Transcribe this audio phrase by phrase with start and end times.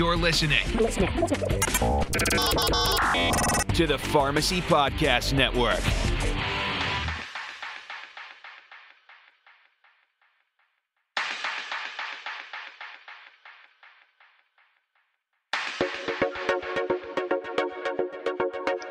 [0.00, 0.66] You're listening
[3.74, 5.78] to the Pharmacy Podcast Network.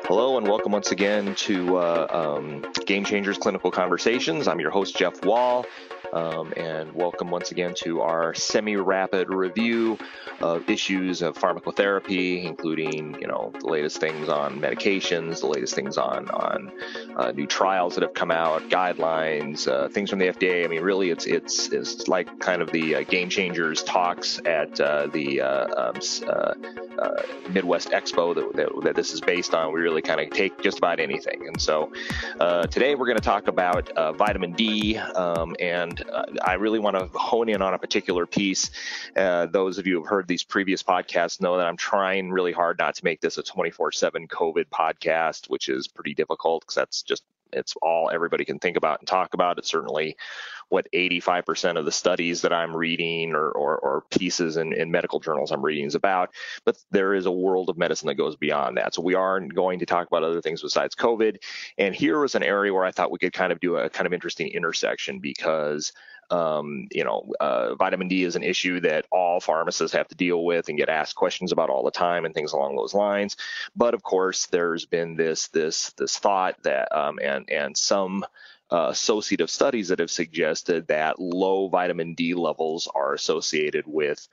[0.04, 2.06] Hello and welcome once again to uh,
[2.38, 4.46] um, Game Changers Clinical Conversations.
[4.46, 5.66] I'm your host, Jeff Wall.
[6.12, 9.96] Um, and welcome once again to our semi-rapid review
[10.40, 15.98] of issues of pharmacotherapy, including you know the latest things on medications, the latest things
[15.98, 16.72] on on
[17.16, 20.64] uh, new trials that have come out, guidelines, uh, things from the FDA.
[20.64, 24.80] I mean, really, it's it's it's like kind of the uh, game changers talks at
[24.80, 26.00] uh, the uh, um,
[26.98, 29.72] uh, Midwest Expo that, that, that, this is based on.
[29.72, 31.92] We really kind of take just about anything, and so
[32.70, 37.06] today we're going to talk about vitamin D um, and uh, I really want to
[37.18, 38.70] hone in on a particular piece.
[39.16, 42.52] Uh, those of you who have heard these previous podcasts know that I'm trying really
[42.52, 46.74] hard not to make this a 24 7 COVID podcast, which is pretty difficult because
[46.74, 49.58] that's just it's all everybody can think about and talk about.
[49.58, 50.16] It certainly
[50.70, 55.20] what 85% of the studies that I'm reading or, or, or pieces in, in, medical
[55.20, 56.30] journals I'm reading is about.
[56.64, 58.94] But there is a world of medicine that goes beyond that.
[58.94, 61.38] So we are going to talk about other things besides COVID.
[61.76, 64.06] And here was an area where I thought we could kind of do a kind
[64.06, 65.92] of interesting intersection because
[66.30, 70.44] um, you know, uh, vitamin D is an issue that all pharmacists have to deal
[70.44, 73.36] with and get asked questions about all the time and things along those lines.
[73.74, 78.24] But of course, there's been this this this thought that um, and and some
[78.72, 84.28] uh, associative studies that have suggested that low vitamin D levels are associated with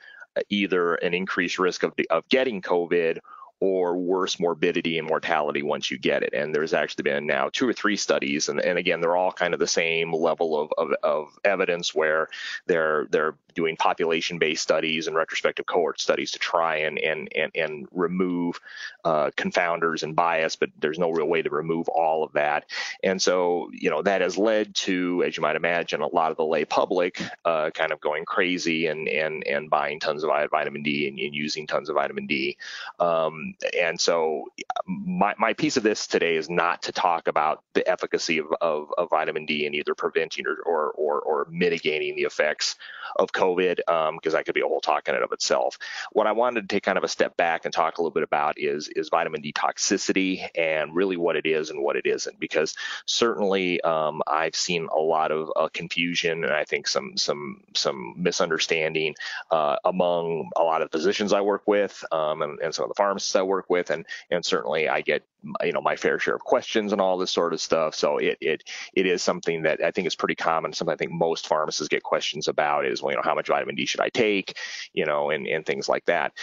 [0.50, 3.20] either an increased risk of, of getting COVID
[3.60, 6.34] or worse morbidity and mortality once you get it.
[6.34, 9.54] And there's actually been now two or three studies, and, and again, they're all kind
[9.54, 12.28] of the same level of, of, of evidence where
[12.68, 17.88] they're they're doing population-based studies and retrospective cohort studies to try and and and, and
[17.92, 18.60] remove
[19.04, 22.66] uh, confounders and bias, but there's no real way to remove all of that.
[23.04, 26.38] And so, you know, that has led to, as you might imagine, a lot of
[26.38, 30.84] the lay public uh, kind of going crazy and and and buying tons of vitamin
[30.84, 32.58] D and, and using tons of vitamin D.
[33.00, 33.47] Um,
[33.78, 34.46] and so,
[34.86, 38.90] my my piece of this today is not to talk about the efficacy of, of,
[38.98, 42.76] of vitamin D in either preventing or, or or, or mitigating the effects
[43.16, 45.78] of COVID, because um, that could be a whole talk in and of itself.
[46.12, 48.24] What I wanted to take kind of a step back and talk a little bit
[48.24, 52.40] about is is vitamin D toxicity and really what it is and what it isn't,
[52.40, 52.76] because
[53.06, 58.16] certainly um, I've seen a lot of uh, confusion and I think some some some
[58.18, 59.16] misunderstanding
[59.52, 62.96] uh, among a lot of physicians I work with um, and, and some of the
[62.96, 65.24] pharmacists I work with, and and certainly I get
[65.64, 67.96] you know my fair share of questions and all this sort of stuff.
[67.96, 70.74] So it it it is something that I think is pretty common.
[70.74, 73.76] Something I think most pharmacists get questions about is well, you know, how much vitamin
[73.76, 74.58] D should I take,
[74.94, 76.34] you know, and and things like that.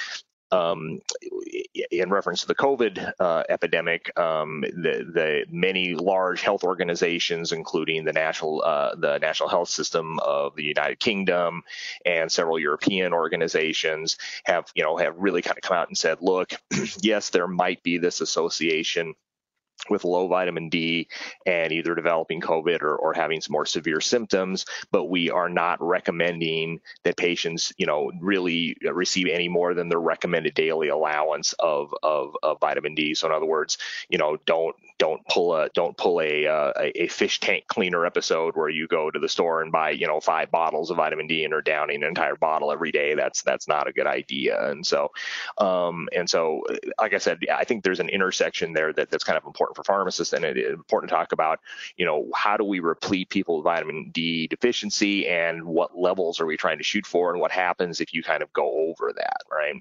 [0.52, 1.00] Um,
[1.90, 8.04] in reference to the COVID uh, epidemic, um, the, the, many large health organizations, including
[8.04, 11.62] the national uh, the National Health System of the United Kingdom
[12.06, 16.18] and several European organizations, have you know have really kind of come out and said,
[16.20, 16.52] look,
[17.00, 19.14] yes, there might be this association
[19.90, 21.08] with low vitamin D
[21.46, 25.82] and either developing COVID or, or having some more severe symptoms, but we are not
[25.82, 31.94] recommending that patients, you know, really receive any more than their recommended daily allowance of,
[32.02, 33.14] of, of vitamin D.
[33.14, 37.08] So in other words, you know, don't don't pull a don't pull a, uh, a
[37.08, 40.50] fish tank cleaner episode where you go to the store and buy you know five
[40.50, 43.14] bottles of vitamin D and are downing an entire bottle every day.
[43.14, 44.70] That's that's not a good idea.
[44.70, 45.10] And so
[45.58, 46.62] um, and so
[47.00, 49.76] like I said, I think there's an intersection there that that's kind of important important
[49.76, 51.60] for pharmacists and it is important to talk about,
[51.96, 56.46] you know, how do we replete people with vitamin D deficiency and what levels are
[56.46, 59.42] we trying to shoot for and what happens if you kind of go over that,
[59.50, 59.74] right?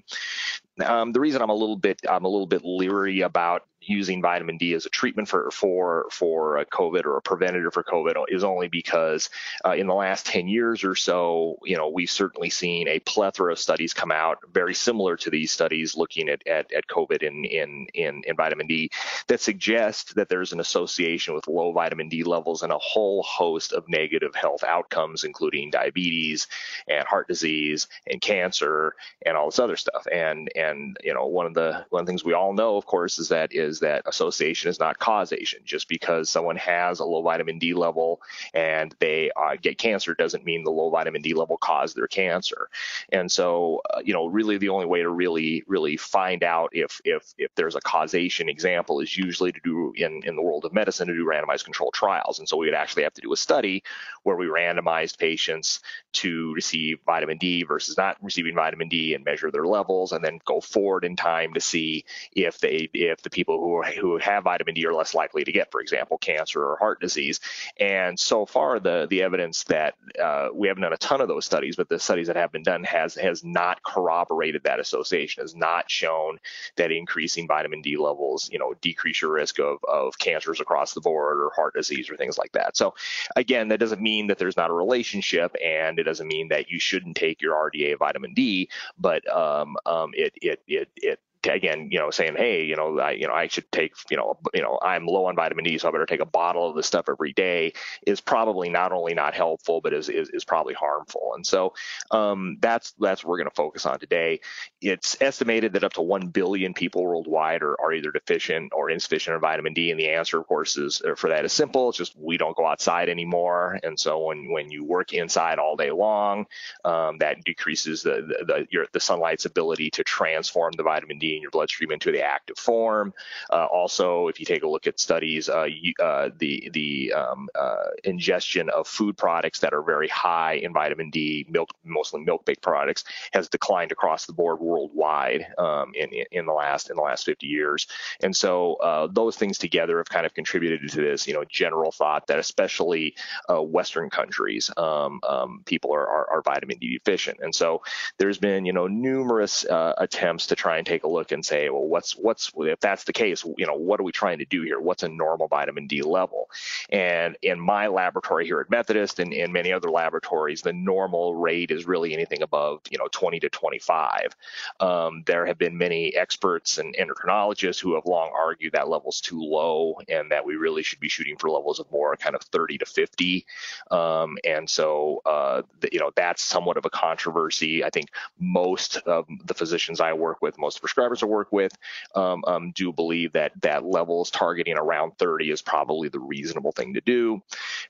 [0.84, 4.56] Um, the reason I'm a little bit I'm a little bit leery about using vitamin
[4.56, 8.44] D as a treatment for for for a COVID or a preventative for COVID is
[8.44, 9.30] only because
[9.64, 13.52] uh, in the last 10 years or so, you know, we've certainly seen a plethora
[13.52, 17.44] of studies come out very similar to these studies looking at at, at COVID in,
[17.44, 18.90] in in in vitamin D
[19.28, 23.72] that suggest that there's an association with low vitamin D levels and a whole host
[23.72, 26.46] of negative health outcomes, including diabetes
[26.88, 28.94] and heart disease and cancer
[29.24, 30.06] and all this other stuff.
[30.10, 32.86] And and you know, one of the one of the things we all know, of
[32.86, 35.60] course, is that is is that association is not causation.
[35.64, 38.20] Just because someone has a low vitamin D level
[38.52, 42.68] and they uh, get cancer doesn't mean the low vitamin D level caused their cancer.
[43.10, 47.00] And so, uh, you know, really the only way to really, really find out if
[47.04, 50.72] if if there's a causation example is usually to do in in the world of
[50.72, 52.38] medicine to do randomized controlled trials.
[52.38, 53.82] And so we would actually have to do a study
[54.22, 55.80] where we randomized patients
[56.12, 60.38] to receive vitamin D versus not receiving vitamin D and measure their levels, and then
[60.44, 63.63] go forward in time to see if they if the people who
[63.98, 67.40] who have vitamin D are less likely to get, for example, cancer or heart disease.
[67.78, 71.44] And so far, the the evidence that uh, we haven't done a ton of those
[71.44, 75.54] studies, but the studies that have been done has has not corroborated that association, has
[75.54, 76.38] not shown
[76.76, 81.00] that increasing vitamin D levels, you know, decrease your risk of of cancers across the
[81.00, 82.76] board or heart disease or things like that.
[82.76, 82.94] So
[83.36, 86.78] again, that doesn't mean that there's not a relationship, and it doesn't mean that you
[86.78, 88.68] shouldn't take your RDA vitamin D,
[88.98, 93.12] but um, um, it it it it again, you know, saying, hey, you know, I,
[93.12, 95.88] you know, I should take, you know, you know, I'm low on vitamin D, so
[95.88, 97.72] I better take a bottle of this stuff every day,
[98.06, 101.32] is probably not only not helpful, but is is, is probably harmful.
[101.34, 101.74] And so
[102.10, 104.40] um, that's that's what we're going to focus on today.
[104.80, 109.34] It's estimated that up to one billion people worldwide are, are either deficient or insufficient
[109.34, 111.88] in vitamin D, and the answer, of course, is uh, for that is simple.
[111.88, 115.76] It's just we don't go outside anymore, and so when when you work inside all
[115.76, 116.46] day long,
[116.84, 121.33] um, that decreases the the the, your, the sunlight's ability to transform the vitamin D
[121.36, 123.12] in your bloodstream into the active form.
[123.50, 127.48] Uh, also, if you take a look at studies, uh, you, uh, the the um,
[127.54, 132.62] uh, ingestion of food products that are very high in vitamin D, milk, mostly milk-based
[132.62, 137.24] products, has declined across the board worldwide um, in in the last in the last
[137.24, 137.86] 50 years.
[138.22, 141.92] And so uh, those things together have kind of contributed to this, you know, general
[141.92, 143.14] thought that especially
[143.48, 147.40] uh, Western countries, um, um, people are, are, are, vitamin D deficient.
[147.40, 147.82] And so
[148.18, 151.70] there's been, you know, numerous attempts to try and take a look look and say,
[151.70, 154.62] well, what's what's if that's the case, you know, what are we trying to do
[154.62, 154.78] here?
[154.78, 156.50] What's a normal vitamin D level?
[156.90, 161.70] And in my laboratory here at Methodist and in many other laboratories, the normal rate
[161.70, 164.36] is really anything above, you know, 20 to 25.
[164.80, 169.40] Um, there have been many experts and endocrinologists who have long argued that level's too
[169.40, 172.78] low and that we really should be shooting for levels of more kind of 30
[172.78, 173.46] to 50.
[173.90, 177.82] Um, and so, uh, you know, that's somewhat of a controversy.
[177.82, 181.76] I think most of the physicians I work with, most prescribers prescribers I work with
[182.14, 186.94] um, um, do believe that that levels targeting around 30 is probably the reasonable thing
[186.94, 187.42] to do.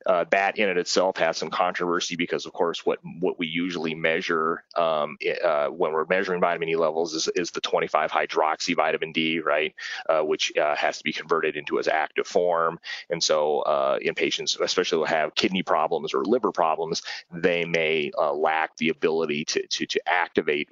[0.06, 3.94] Uh, that in it itself has some controversy because, of course, what what we usually
[3.94, 9.12] measure um, uh, when we're measuring vitamin D levels is, is the 25 hydroxy vitamin
[9.12, 9.75] D, right,
[10.09, 12.79] uh, which uh, has to be converted into its active form.
[13.11, 18.11] And so, uh, in patients, especially who have kidney problems or liver problems, they may
[18.19, 20.69] uh, lack the ability to to, to activate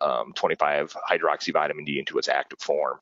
[0.00, 2.98] um, 25 hydroxy vitamin D into its active form.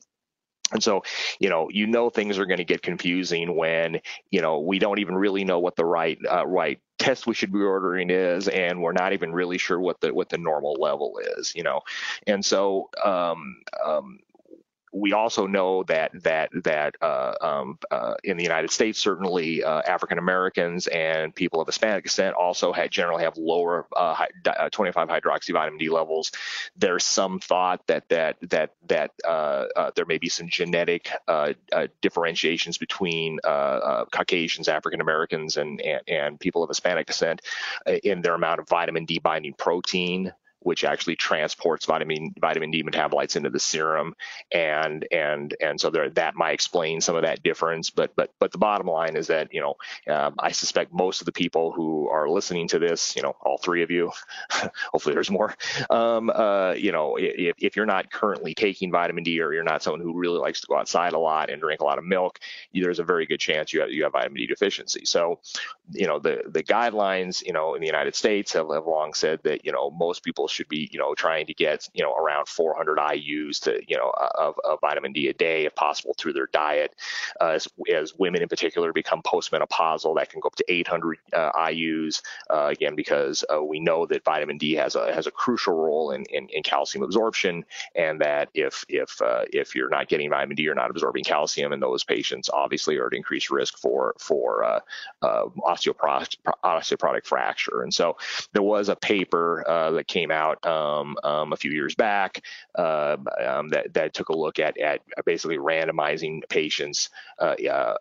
[0.73, 1.03] And so,
[1.41, 4.01] you know, you know things are going to get confusing when,
[4.31, 7.53] you know, we don't even really know what the right uh, right test we should
[7.53, 11.19] be ordering is, and we're not even really sure what the what the normal level
[11.39, 11.81] is, you know.
[12.27, 14.21] And so, um, um,
[14.93, 19.83] we also know that that that uh, um, uh, in the United States, certainly uh,
[19.87, 25.09] African Americans and people of Hispanic descent also had, generally have lower uh, uh, 25
[25.09, 26.33] hydroxy vitamin D levels.
[26.77, 29.13] There's some thought that that that that
[29.95, 31.11] there may be some genetic
[32.01, 37.43] differentiations between Caucasians, African Americans, and, and and people of Hispanic descent
[37.87, 43.37] in their amount of vitamin D binding protein which actually transports vitamin vitamin D metabolites
[43.37, 44.15] into the serum,
[44.53, 47.91] and and and so there, that might explain some of that difference.
[47.91, 49.75] But but but the bottom line is that you know
[50.09, 53.59] um, I suspect most of the people who are listening to this, you know, all
[53.59, 54.11] three of you,
[54.93, 55.55] hopefully there's more,
[55.89, 59.83] um, uh, you know, if, if you're not currently taking vitamin D or you're not
[59.83, 62.39] someone who really likes to go outside a lot and drink a lot of milk,
[62.75, 65.05] there's a very good chance you have you have vitamin D deficiency.
[65.05, 65.41] So,
[65.93, 69.41] you know, the the guidelines, you know, in the United States have, have long said
[69.45, 72.49] that you know most people should be, you know, trying to get, you know, around
[72.49, 76.49] 400 IU's to, you know, of, of vitamin D a day if possible through their
[76.53, 76.95] diet.
[77.41, 81.51] Uh, as, as, women in particular become postmenopausal, that can go up to 800 uh,
[81.71, 82.23] IU's.
[82.51, 86.11] Uh, again, because uh, we know that vitamin D has a has a crucial role
[86.11, 87.65] in, in, in calcium absorption,
[87.95, 91.73] and that if if uh, if you're not getting vitamin D, you're not absorbing calcium,
[91.73, 94.81] and those patients obviously are at increased risk for for uh,
[95.23, 97.83] osteoporotic fracture.
[97.83, 98.17] And so
[98.53, 102.43] there was a paper that came out out um, um, a few years back
[102.77, 103.17] uh,
[103.47, 107.55] um, that, that took a look at, at basically randomizing patients uh,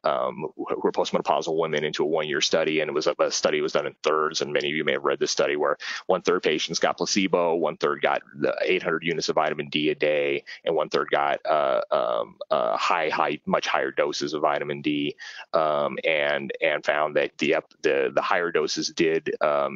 [0.03, 3.61] um, who are postmenopausal women into a one-year study, and it was a, a, study
[3.61, 5.77] was done in thirds, and many of you may have read this study where
[6.07, 9.95] one third patients got placebo, one third got the 800 units of vitamin D a
[9.95, 14.81] day, and one third got uh, um, uh, high, high, much higher doses of vitamin
[14.81, 15.15] D,
[15.53, 19.31] um, and and found that the the the higher doses did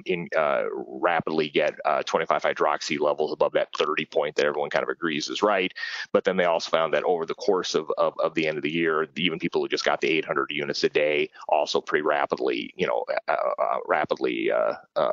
[0.05, 4.83] in uh, rapidly get uh, 25 hydroxy levels above that 30 point that everyone kind
[4.83, 5.74] of agrees is right.
[6.12, 8.63] But then they also found that over the course of, of, of the end of
[8.63, 12.74] the year, even people who just got the 800 units a day also pretty rapidly,
[12.75, 15.12] you know, uh, uh, rapidly uh, uh,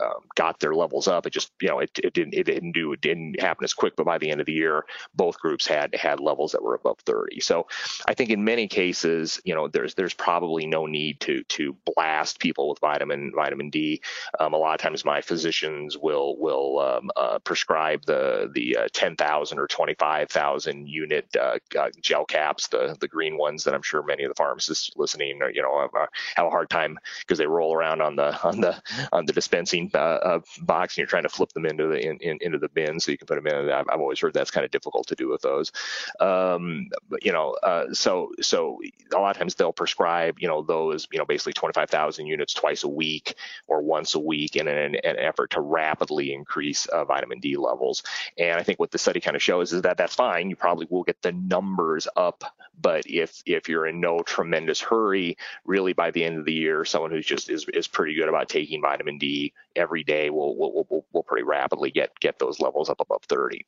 [0.00, 1.26] um, got their levels up.
[1.26, 3.96] It just, you know, it, it didn't it didn't do it didn't happen as quick,
[3.96, 6.98] but by the end of the year, both groups had had levels that were above
[7.00, 7.40] 30.
[7.40, 7.66] So
[8.06, 12.38] I think in many cases, you know, there's there's probably no need to to blast
[12.40, 14.00] people with vitamin vitamin D.
[14.38, 18.88] Um, a lot of times my physicians will will um, uh, prescribe the the uh,
[18.92, 24.02] 10,000 or 25,000 unit uh, uh, gel caps, the the green ones that I'm sure
[24.02, 26.06] many of the pharmacists listening, you know, have, uh,
[26.36, 28.80] have a hard time because they roll around on the on the
[29.12, 32.38] on the dispensing uh, box and you're trying to flip them into the in, in,
[32.40, 33.70] into the bin so you can put them in.
[33.70, 35.72] I've, I've always heard that's kind of difficult to do with those.
[36.20, 37.56] Um, but, you know,
[37.92, 38.80] so so
[39.14, 42.84] a lot of times they'll prescribe you know those you know basically 25,000 units twice
[42.84, 43.34] a week
[43.66, 48.02] or once a week in an, an effort to rapidly increase uh, vitamin D levels.
[48.38, 50.50] And I think what the study kind of shows is that that's fine.
[50.50, 52.44] You probably will get the numbers up,
[52.80, 56.84] but if if you're in no tremendous hurry, really by the end of the year,
[56.84, 60.86] someone who's just is, is pretty good about taking vitamin D every day will will,
[60.88, 63.64] will, will pretty rapidly get get those levels up above 30.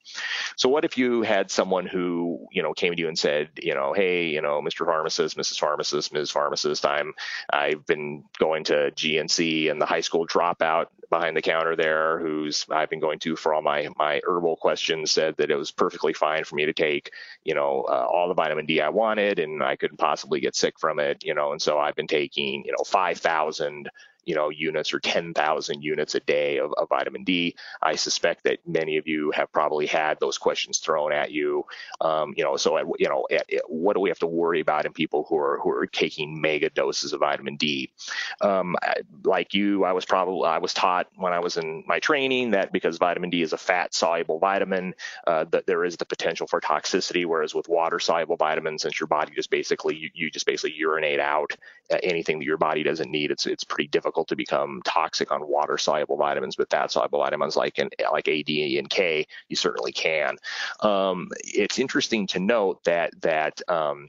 [0.57, 3.75] So what if you had someone who you know came to you and said, you
[3.75, 4.87] know, hey, you know, Mr.
[4.87, 5.59] Pharmacist, Mrs.
[5.59, 6.30] Pharmacist, Ms.
[6.30, 7.14] Pharmacist, I'm
[7.52, 12.64] I've been going to GNC and the high school dropout behind the counter there who's
[12.71, 16.12] I've been going to for all my my herbal questions said that it was perfectly
[16.12, 17.11] fine for me to take
[17.45, 20.79] you know uh, all the vitamin D I wanted and I couldn't possibly get sick
[20.79, 23.90] from it you know and so I've been taking you know 5,000
[24.25, 27.57] you know units or 10,000 units a day of, of, vitamin D.
[27.81, 31.65] I suspect that many of you have probably had those questions thrown at you.
[32.00, 33.27] Um, you know, so you know,
[33.69, 36.71] what do we have to worry about in people who are who are taking mega
[36.71, 37.93] doses of vitamin D?
[38.41, 38.77] Um,
[39.25, 42.73] like you, I was probably I was taught when I was in my training that
[42.73, 44.95] because vitamin D is a fat soluble vitamin,
[45.27, 47.25] uh, that there is the potential for toxicity.
[47.25, 51.21] Whereas with water soluble vitamins, since your body just basically you, you just basically urinate
[51.21, 51.57] out
[51.93, 55.31] uh, anything that your body doesn't need, it's it's pretty difficult difficult to become toxic
[55.31, 59.25] on water soluble vitamins, but fat soluble vitamins like in, like A, D, and K,
[59.49, 60.37] you certainly can.
[60.81, 64.09] Um, it's interesting to note that that um,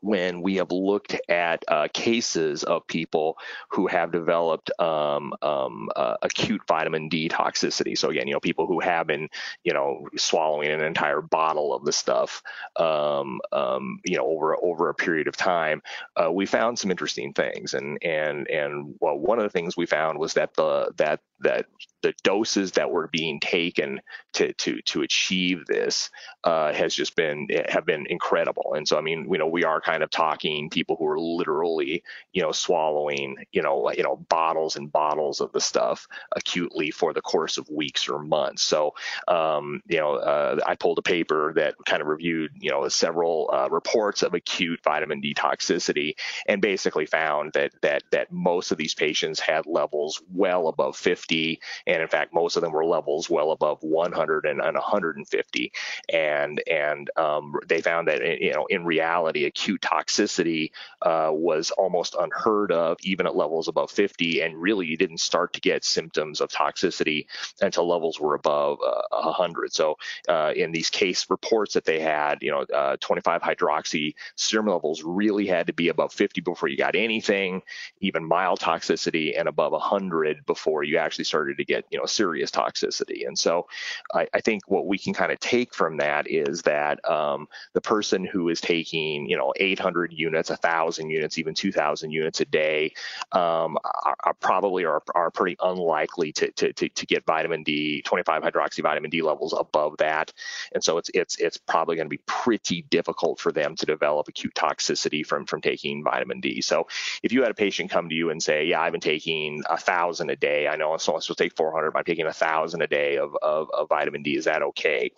[0.00, 3.36] when we have looked at uh, cases of people
[3.70, 7.96] who have developed um, um, uh, acute vitamin D toxicity.
[7.96, 9.28] So again, you know, people who have been,
[9.64, 12.42] you know, swallowing an entire bottle of the stuff,
[12.76, 15.82] um, um you know, over over a period of time,
[16.16, 17.74] uh, we found some interesting things.
[17.74, 21.66] And and and well, one of the things we found was that the that that
[22.02, 24.00] the doses that were being taken
[24.34, 26.10] to to to achieve this
[26.44, 28.74] uh, has just been have been incredible.
[28.74, 32.02] And so I mean, you know, we are kind of talking people who are literally,
[32.32, 37.12] you know, swallowing, you know, you know, bottles and bottles of the stuff acutely for
[37.12, 38.62] the course of weeks or months.
[38.62, 38.94] So,
[39.26, 43.50] um, you know, uh, I pulled a paper that kind of reviewed, you know, several
[43.52, 46.14] uh, reports of acute vitamin D toxicity,
[46.46, 51.60] and basically found that that that most of these patients had levels well above 50
[51.88, 55.72] and in fact most of them were levels well above 100 and, and 150
[56.10, 60.70] and and um, they found that you know in reality acute toxicity
[61.02, 65.52] uh, was almost unheard of even at levels above 50 and really you didn't start
[65.54, 67.26] to get symptoms of toxicity
[67.60, 69.96] until levels were above uh, 100 so
[70.28, 75.02] uh, in these case reports that they had you know uh, 25 hydroxy serum levels
[75.02, 77.62] really had to be above 50 before you got anything
[78.00, 82.06] even mild toxicity and above 100 before you actually started to get get you know
[82.06, 83.26] serious toxicity.
[83.26, 83.66] And so
[84.12, 87.80] I, I think what we can kind of take from that is that um, the
[87.80, 92.92] person who is taking you know 800 units, 1,000 units, even 2,000 units a day
[93.32, 98.02] um, are, are, probably are, are pretty unlikely to, to, to, to get vitamin D,
[98.02, 100.32] 25 hydroxy vitamin D levels above that.
[100.72, 104.28] And so it's it's it's probably going to be pretty difficult for them to develop
[104.28, 106.60] acute toxicity from from taking vitamin D.
[106.60, 106.88] So
[107.22, 109.76] if you had a patient come to you and say, yeah, I've been taking a
[109.76, 112.86] thousand a day, I know I'm supposed to take 400, I'm taking a thousand a
[112.86, 114.36] day of, of, of, vitamin D.
[114.36, 115.10] Is that okay?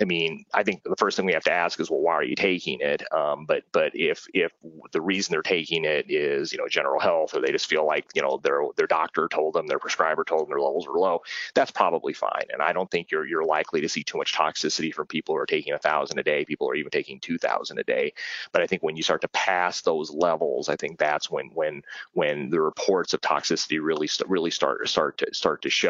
[0.00, 2.14] I mean, mean, I think the first thing we have to ask is, well, why
[2.14, 3.02] are you taking it?
[3.12, 4.52] Um, but but if if
[4.92, 8.06] the reason they're taking it is you know general health, or they just feel like
[8.14, 11.22] you know their their doctor told them, their prescriber told them their levels are low,
[11.54, 12.46] that's probably fine.
[12.52, 15.40] And I don't think you're you're likely to see too much toxicity from people who
[15.40, 16.44] are taking a thousand a day.
[16.44, 18.12] People are even taking two thousand a day.
[18.52, 21.82] But I think when you start to pass those levels, I think that's when when
[22.12, 25.81] when the reports of toxicity really really start start to start to show.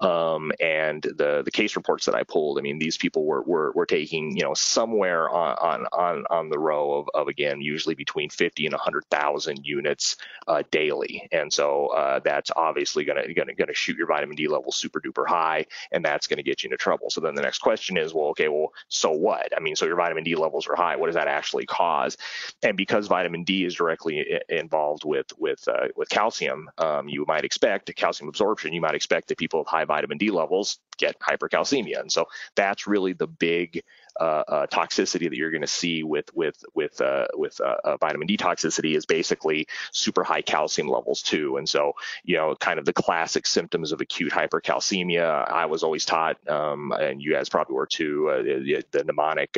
[0.00, 3.72] Um, and the the case reports that I pulled, I mean, these people were were,
[3.72, 7.94] were taking you know somewhere on on on, on the row of, of again usually
[7.94, 10.16] between 50 and 100,000 units
[10.46, 14.48] uh, daily, and so uh, that's obviously going to going to shoot your vitamin D
[14.48, 17.10] level super duper high, and that's going to get you into trouble.
[17.10, 19.52] So then the next question is, well, okay, well, so what?
[19.56, 20.96] I mean, so your vitamin D levels are high.
[20.96, 22.16] What does that actually cause?
[22.62, 27.44] And because vitamin D is directly involved with with uh, with calcium, um, you might
[27.44, 28.72] expect calcium absorption.
[28.72, 32.86] You might expect that people with high vitamin D levels get hypercalcemia, and so that's
[32.86, 33.82] really the big
[34.20, 37.96] uh, uh, toxicity that you're going to see with with with uh, with uh, uh,
[37.98, 41.56] vitamin D toxicity is basically super high calcium levels too.
[41.56, 41.92] And so,
[42.24, 45.50] you know, kind of the classic symptoms of acute hypercalcemia.
[45.50, 49.56] I was always taught, um, and you guys probably were too, uh, the, the, mnemonic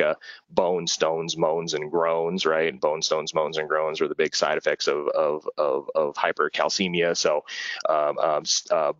[0.49, 2.79] bone, stones, moans, and groans, right?
[2.79, 7.15] Bone, stones, moans, and groans are the big side effects of of of, of hypercalcemia.
[7.15, 7.45] So,
[7.87, 8.43] um, um,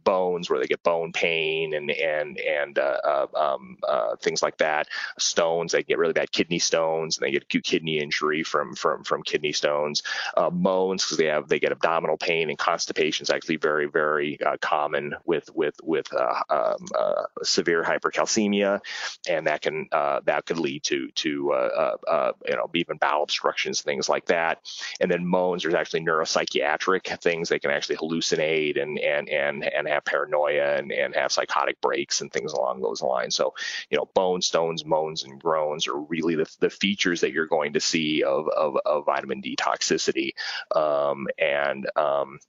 [0.03, 3.77] bones where they get bone pain and and and um,
[4.21, 4.87] things like that.
[5.17, 5.71] Stones stones.
[5.71, 9.23] They get really bad kidney stones, and they get acute kidney injury from from from
[9.23, 10.03] kidney stones.
[10.37, 14.39] Uh, moans because they have they get abdominal pain and constipation is actually very very
[14.41, 18.79] uh, common with with with uh, um, uh, severe hypercalcemia,
[19.27, 23.81] and that can uh, that could lead to to uh, you know even bowel obstructions
[23.81, 24.59] things like that.
[25.01, 29.87] And then moans there's actually neuropsychiatric things they can actually hallucinate and and and and
[29.87, 33.35] have paranoia and and have psychotic breaks and things along those lines.
[33.35, 33.53] So
[33.89, 37.73] you know bone stones moans and groans are really the, the features that you're going
[37.73, 40.33] to see of, of, of vitamin D toxicity.
[40.75, 42.39] Um, and um,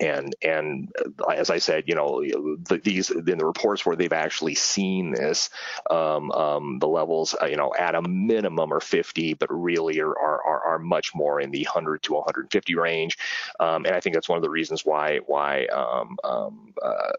[0.00, 4.12] and and uh, as I said, you know, the, these in the reports where they've
[4.12, 5.50] actually seen this,
[5.88, 10.18] um, um, the levels, uh, you know, at a minimum are 50, but really are
[10.18, 13.18] are, are much more in the 100 to 150 range.
[13.60, 17.12] Um, and I think that's one of the reasons why why um, um, uh,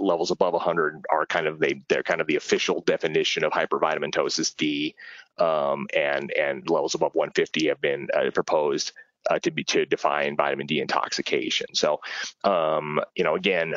[0.00, 4.56] levels above 100 are kind of they they're kind of the official definition of hypervitaminosis
[4.56, 4.94] D,
[5.38, 8.92] um, and and levels above 150 have been uh, proposed
[9.30, 11.74] uh, to be to define vitamin D intoxication.
[11.74, 12.00] So,
[12.44, 13.74] um, you know, again,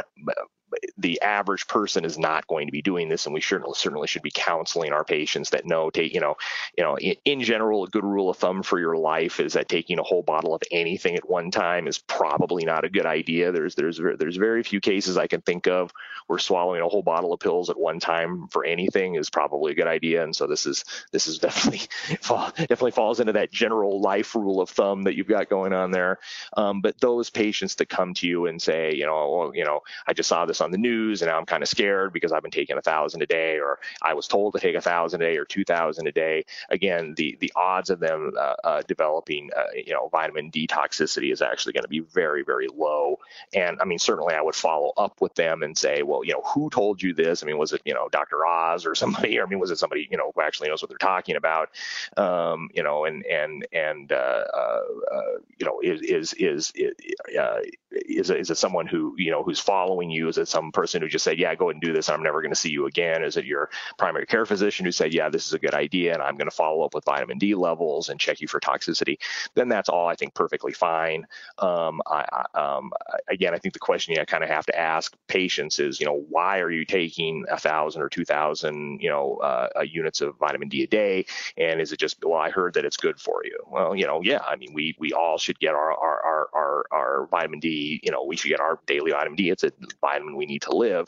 [0.97, 4.21] the average person is not going to be doing this, and we certainly certainly should
[4.21, 6.35] be counseling our patients that know take you know
[6.77, 9.69] you know in, in, general a good rule of thumb for your life is that
[9.69, 13.51] taking a whole bottle of anything at one time is probably not a good idea.
[13.51, 15.91] There's there's there's very few cases I can think of
[16.27, 19.75] where swallowing a whole bottle of pills at one time for anything is probably a
[19.75, 21.87] good idea, and so this is this is definitely
[22.57, 26.19] definitely falls into that general life rule of thumb that you've got going on there.
[26.57, 29.81] Um, but those patients that come to you and say you know well, you know
[30.07, 32.41] I just saw this on the news and now I'm kind of scared because I've
[32.41, 35.25] been taking a thousand a day or I was told to take a thousand a
[35.25, 36.45] day or two thousand a day.
[36.69, 41.31] Again, the the odds of them uh, uh, developing uh, you know vitamin D toxicity
[41.31, 43.19] is actually going to be very very low.
[43.53, 46.41] And I mean certainly I would follow up with them and say, well, you know,
[46.45, 47.43] who told you this?
[47.43, 48.45] I mean, was it you know Dr.
[48.45, 49.37] Oz or somebody?
[49.39, 51.69] Or, I mean, was it somebody you know who actually knows what they're talking about?
[52.17, 54.81] Um, you know, and and and uh, uh,
[55.13, 60.09] uh, you know is is is is, is it someone who you know who's following
[60.09, 60.27] you?
[60.27, 62.41] Is it some person who just said, yeah, go ahead and do this, I'm never
[62.41, 63.23] going to see you again?
[63.23, 66.21] Is it your primary care physician who said, yeah, this is a good idea, and
[66.21, 69.17] I'm going to follow up with vitamin D levels and check you for toxicity?
[69.55, 71.25] Then that's all I think perfectly fine.
[71.57, 72.91] Um, I, um,
[73.27, 76.25] again, I think the question you kind of have to ask patients is, you know,
[76.29, 80.37] why are you taking a thousand or two thousand, you know, uh, uh, units of
[80.37, 81.25] vitamin D a day?
[81.57, 83.57] And is it just, well, I heard that it's good for you?
[83.67, 86.85] Well, you know, yeah, I mean, we we all should get our our our our,
[86.91, 87.99] our vitamin D.
[88.03, 89.49] You know, we should get our daily vitamin D.
[89.49, 91.07] It's a vitamin we need to live.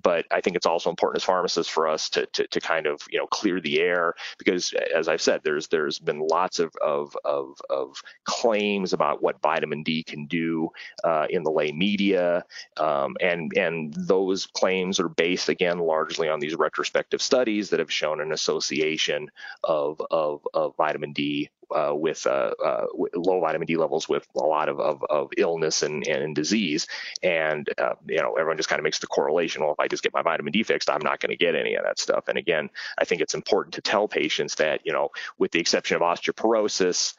[0.00, 3.00] But I think it's also important as pharmacists for us to, to, to kind of
[3.10, 7.16] you know clear the air because as I've said, there's there's been lots of of
[7.24, 10.70] of, of claims about what vitamin D can do
[11.04, 12.44] uh, in the lay media,
[12.76, 17.92] um, and and those claims are based again largely on these retrospective studies that have
[17.92, 19.30] shown an association
[19.64, 24.40] of of, of vitamin D uh, with, uh, uh, low vitamin D levels with a
[24.40, 26.86] lot of, of, of illness and, and disease.
[27.22, 29.62] And, uh, you know, everyone just kind of makes the correlation.
[29.62, 31.74] Well, if I just get my vitamin D fixed, I'm not going to get any
[31.74, 32.28] of that stuff.
[32.28, 35.96] And again, I think it's important to tell patients that, you know, with the exception
[35.96, 37.14] of osteoporosis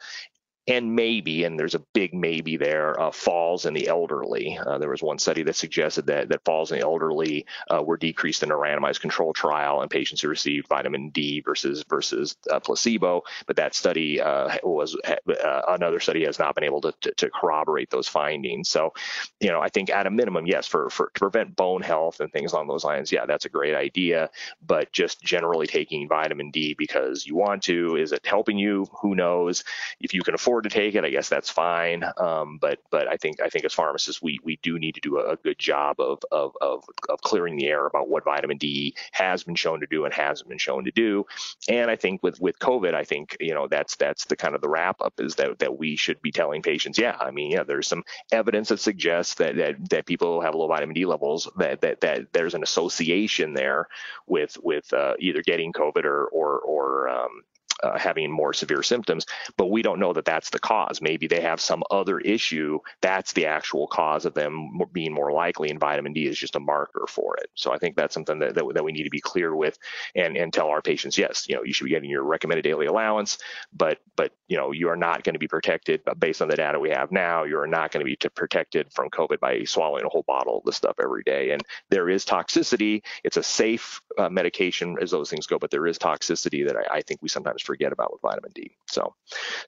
[0.66, 4.58] and maybe, and there's a big maybe there, uh, falls in the elderly.
[4.58, 7.96] Uh, there was one study that suggested that, that falls in the elderly uh, were
[7.96, 12.60] decreased in a randomized control trial in patients who received vitamin D versus versus uh,
[12.60, 13.22] placebo.
[13.46, 17.30] But that study uh, was uh, another study has not been able to, to, to,
[17.30, 18.68] corroborate those findings.
[18.68, 18.92] So,
[19.40, 22.30] you know, I think at a minimum, yes, for, for to prevent bone health and
[22.32, 24.30] things along those lines, yeah, that's a great idea.
[24.66, 28.86] But just generally taking vitamin D because you want to, is it helping you?
[29.00, 29.64] Who knows?
[30.00, 32.04] If you can afford afford to take it, I guess that's fine.
[32.16, 35.18] Um, but but I think I think as pharmacists, we we do need to do
[35.18, 39.44] a, good job of, of of of clearing the air about what vitamin D has
[39.44, 41.24] been shown to do and hasn't been shown to do.
[41.68, 44.60] And I think with with COVID, I think you know that's that's the kind of
[44.60, 47.62] the wrap up is that that we should be telling patients, yeah, I mean, yeah,
[47.62, 51.80] there's some evidence that suggests that that, that people have low vitamin D levels that
[51.82, 53.86] that that there's an association there
[54.26, 57.42] with with uh, either getting COVID or or or um,
[57.82, 61.00] uh, having more severe symptoms, but we don't know that that's the cause.
[61.00, 65.70] Maybe they have some other issue that's the actual cause of them being more likely,
[65.70, 67.50] and vitamin D is just a marker for it.
[67.54, 69.78] So I think that's something that, that, that we need to be clear with
[70.14, 72.86] and, and tell our patients, yes, you know, you should be getting your recommended daily
[72.86, 73.38] allowance,
[73.72, 76.78] but but you know, you are not going to be protected based on the data
[76.78, 77.44] we have now.
[77.44, 80.64] You are not going to be protected from COVID by swallowing a whole bottle of
[80.64, 81.52] this stuff every day.
[81.52, 83.02] And there is toxicity.
[83.24, 86.96] It's a safe uh, medication as those things go, but there is toxicity that I,
[86.96, 88.72] I think we sometimes forget about with vitamin D.
[88.88, 89.14] So,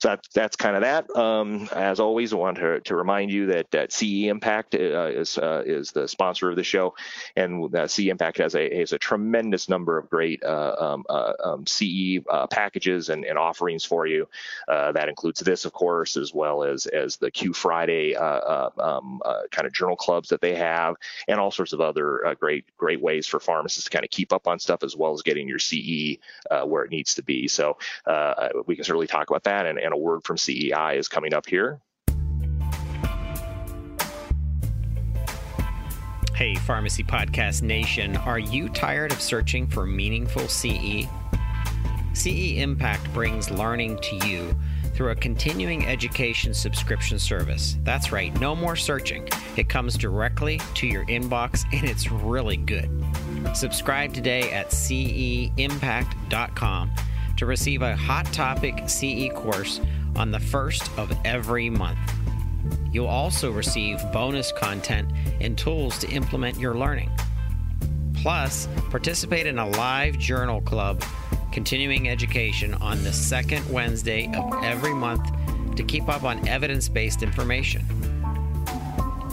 [0.01, 1.15] so that, that's kind of that.
[1.17, 5.39] Um, as always, I want to, to remind you that, that CE Impact uh, is
[5.39, 6.95] uh, is the sponsor of the show,
[7.37, 11.33] and uh, CE Impact has a has a tremendous number of great uh, um, uh,
[11.45, 14.29] um, CE uh, packages and, and, offerings for you.
[14.67, 19.73] that includes this, of course, as well as as the Q Friday um, kind of
[19.73, 20.97] journal clubs that they have,
[21.29, 24.49] and all sorts of other great great ways for pharmacists to kind of keep up
[24.49, 26.19] on stuff as well as getting your CE
[26.65, 27.47] where it needs to be.
[27.47, 29.67] So uh, we can certainly talk about that.
[29.67, 31.81] And, and a word from CEI is coming up here.
[36.35, 41.07] Hey, Pharmacy Podcast Nation, are you tired of searching for meaningful CE?
[42.15, 44.57] CE Impact brings learning to you
[44.95, 47.77] through a continuing education subscription service.
[47.83, 49.29] That's right, no more searching.
[49.57, 52.91] It comes directly to your inbox and it's really good.
[53.55, 56.91] Subscribe today at ceimpact.com
[57.43, 59.81] to receive a Hot Topic CE course
[60.15, 61.99] on the first of every month.
[62.93, 67.11] You'll also receive bonus content and tools to implement your learning.
[68.15, 71.03] Plus, participate in a live journal club
[71.51, 75.29] continuing education on the second Wednesday of every month
[75.75, 77.85] to keep up on evidence based information.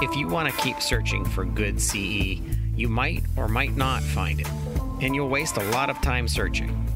[0.02, 2.42] If you want to keep searching for good CE,
[2.76, 4.50] you might or might not find it,
[5.00, 6.89] and you'll waste a lot of time searching.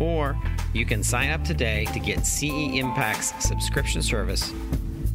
[0.00, 0.36] Or
[0.72, 4.52] you can sign up today to get CE Impact's subscription service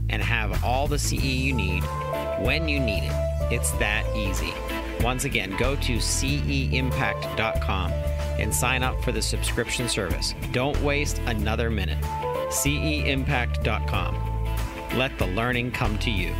[0.10, 1.84] and have all the CE you need
[2.40, 3.12] when you need it.
[3.52, 4.54] It's that easy.
[5.02, 7.92] Once again, go to ceimpact.com
[8.40, 10.34] and sign up for the subscription service.
[10.52, 12.02] Don't waste another minute.
[12.50, 14.16] ceimpact.com.
[14.96, 16.34] Let the learning come to you.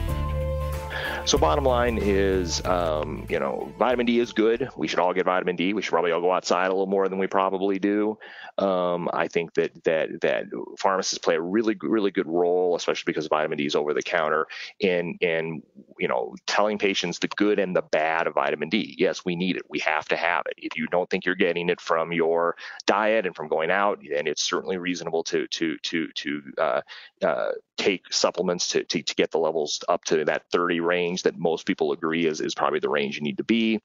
[1.26, 4.70] So bottom line is, um, you know, vitamin D is good.
[4.78, 5.74] We should all get vitamin D.
[5.74, 8.20] We should probably all go outside a little more than we probably do.
[8.60, 10.46] Um, I think that that that
[10.78, 14.46] pharmacists play a really really good role, especially because vitamin D is over the counter,
[14.80, 15.64] in in
[15.98, 18.96] you know telling patients the good and the bad of vitamin D.
[19.00, 19.64] Yes, we need it.
[19.68, 20.54] We have to have it.
[20.58, 24.28] If you don't think you're getting it from your diet and from going out, then
[24.28, 26.82] it's certainly reasonable to to to to uh,
[27.24, 31.38] uh, take supplements to, to, to get the levels up to that 30 range that
[31.38, 33.80] most people agree is, is probably the range you need to be.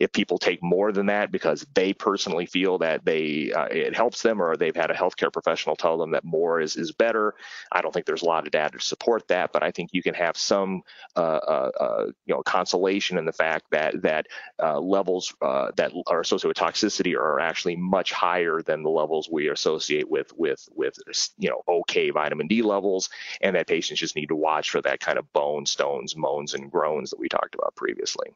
[0.00, 4.22] If people take more than that because they personally feel that they uh, it helps
[4.22, 7.34] them or they've had a healthcare professional tell them that more is, is better,
[7.72, 10.02] I don't think there's a lot of data to support that, but I think you
[10.02, 10.82] can have some
[11.16, 14.26] uh, uh, uh you know consolation in the fact that that
[14.62, 19.28] uh, levels uh, that are associated with toxicity are actually much higher than the levels
[19.30, 20.96] we associate with with with
[21.38, 25.00] you know okay vitamin D levels and that patients just need to watch for that
[25.00, 28.30] kind of bone, stones, moans, and groans that we talked about previously.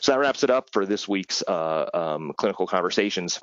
[0.00, 3.40] So that wraps it up for this week's uh, um, clinical conversations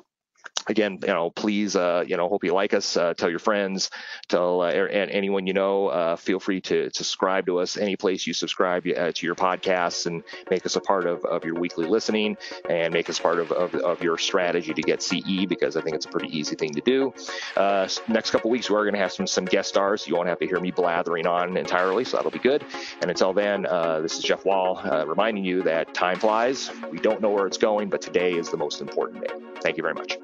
[0.68, 2.96] again, you know, please, uh, you know, hope you like us.
[2.96, 3.90] Uh, tell your friends,
[4.28, 5.88] tell uh, and anyone you know.
[5.88, 9.34] Uh, feel free to, to subscribe to us any place you subscribe uh, to your
[9.34, 12.36] podcasts and make us a part of, of your weekly listening
[12.68, 15.96] and make us part of, of, of your strategy to get CE because I think
[15.96, 17.14] it's a pretty easy thing to do.
[17.56, 20.06] Uh, next couple weeks, we're going to have some some guest stars.
[20.06, 22.64] You won't have to hear me blathering on entirely, so that'll be good.
[23.00, 23.62] And until then,
[24.02, 26.70] this is Jeff Wall reminding you that time flies.
[26.90, 29.34] We don't know where it's going, but today is the most important day.
[29.60, 30.18] Thank you very much.